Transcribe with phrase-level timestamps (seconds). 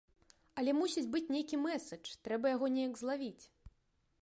[0.61, 3.45] Але мусіць быць нейкі мэсэдж, трэба яго неяк злавіць.